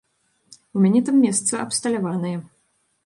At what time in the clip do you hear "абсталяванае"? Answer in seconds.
1.67-2.37